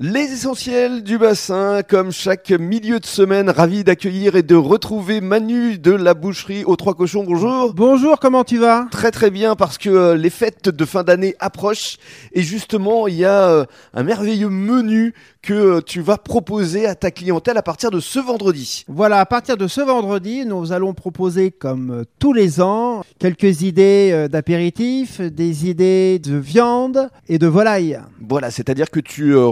[0.00, 5.76] Les essentiels du bassin, comme chaque milieu de semaine, ravi d'accueillir et de retrouver Manu
[5.76, 7.24] de la boucherie aux Trois Cochons.
[7.24, 7.74] Bonjour.
[7.74, 8.86] Bonjour, comment tu vas?
[8.92, 11.96] Très très bien parce que euh, les fêtes de fin d'année approchent
[12.32, 16.94] et justement il y a euh, un merveilleux menu que euh, tu vas proposer à
[16.94, 18.84] ta clientèle à partir de ce vendredi.
[18.86, 24.28] Voilà, à partir de ce vendredi, nous allons proposer comme tous les ans quelques idées
[24.30, 27.98] d'apéritifs, des idées de viande et de volaille.
[28.28, 29.46] Voilà, c'est-à-dire que tu euh,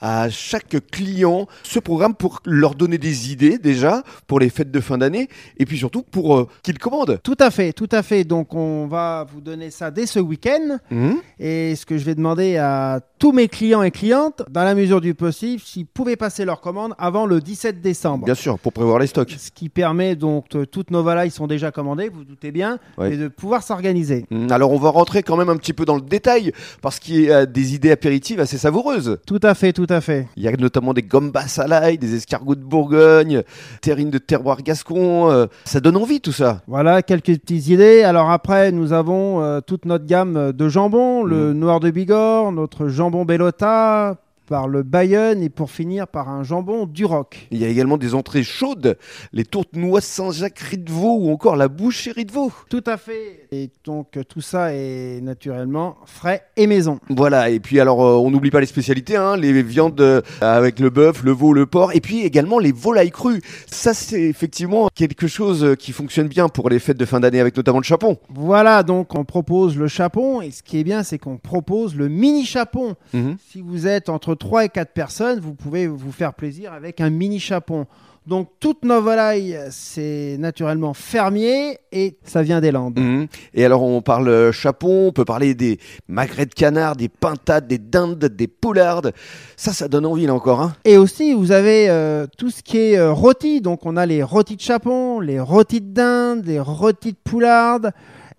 [0.00, 4.80] à chaque client ce programme pour leur donner des idées déjà pour les fêtes de
[4.80, 5.28] fin d'année
[5.58, 7.18] et puis surtout pour euh, qu'ils commandent.
[7.22, 8.24] Tout à fait, tout à fait.
[8.24, 10.78] Donc on va vous donner ça dès ce week-end.
[10.90, 11.16] Mhm.
[11.38, 15.00] Et ce que je vais demander à tous mes clients et clientes, dans la mesure
[15.00, 18.26] du possible, s'ils pouvaient passer leur commande avant le 17 décembre.
[18.26, 19.34] Bien sûr, pour prévoir les stocks.
[19.38, 22.78] Ce qui permet donc, euh, toutes nos volailles sont déjà commandées, vous vous doutez bien,
[23.02, 24.26] et de pouvoir s'organiser.
[24.30, 27.20] Mm, Alors on va rentrer quand même un petit peu dans le détail parce qu'il
[27.22, 29.18] y a des idées apéritives assez savoureuses.
[29.26, 30.28] Tout à fait, tout à fait.
[30.36, 33.42] Il y a notamment des gambas à l'ail, des escargots de Bourgogne,
[33.80, 35.30] terrines de terroir gascon.
[35.30, 36.62] euh, ça donne envie tout ça.
[36.66, 38.02] Voilà quelques petites idées.
[38.02, 42.88] Alors après, nous avons euh, toute notre gamme de jambon, le noir de Bigorre, notre
[42.88, 44.16] jambon Bellota,
[44.46, 47.48] par le Bayonne et pour finir par un jambon du Roc.
[47.50, 48.96] Il y a également des entrées chaudes,
[49.32, 52.52] les tourtes noix Saint-Jacques de veau ou encore la boucherie de veau.
[52.70, 53.48] Tout à fait.
[53.52, 57.00] Et donc tout ça est naturellement frais et maison.
[57.10, 60.78] Voilà, et puis alors euh, on n'oublie pas les spécialités, hein, les viandes euh, avec
[60.78, 63.42] le bœuf, le veau, le porc, et puis également les volailles crues.
[63.66, 67.40] Ça c'est effectivement quelque chose euh, qui fonctionne bien pour les fêtes de fin d'année
[67.40, 68.16] avec notamment le chapon.
[68.28, 72.08] Voilà, donc on propose le chapon et ce qui est bien, c'est qu'on propose le
[72.08, 72.94] mini chapon.
[73.12, 73.36] Mhm.
[73.50, 77.10] Si vous êtes entre 3 et 4 personnes, vous pouvez vous faire plaisir avec un
[77.10, 77.86] mini chapon.
[78.26, 82.98] Donc toutes nos volailles, c'est naturellement fermier et ça vient des Landes.
[82.98, 83.28] Mhm.
[83.54, 85.78] Et alors on parle chapon, on peut parler des
[86.08, 89.12] magrets de canard, des pintades, des dindes, des poulardes.
[89.56, 90.60] Ça, ça donne envie là encore.
[90.60, 90.74] Hein.
[90.84, 93.60] Et aussi, vous avez euh, tout ce qui est euh, rôti.
[93.60, 97.92] Donc on a les rôtis de chapon, les rôtis de dinde, les rôtis de poularde.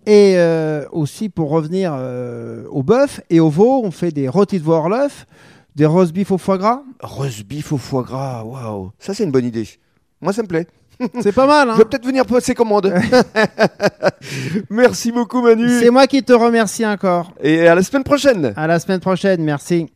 [0.04, 1.94] Et euh, aussi, pour revenir
[2.70, 5.26] au bœuf et au veau, on fait des rôtis de veau orleuf,
[5.78, 6.82] des roast beef au foie gras.
[7.00, 8.90] Roast beef au foie gras, waouh.
[8.98, 9.68] Ça c'est une bonne idée.
[10.20, 10.66] Moi ça me plaît.
[11.20, 12.92] C'est pas mal, hein Je vais peut-être venir passer commande.
[14.70, 15.68] Merci beaucoup Manu.
[15.78, 17.32] C'est moi qui te remercie encore.
[17.40, 18.52] Et à la semaine prochaine.
[18.56, 19.86] À la semaine prochaine, merci.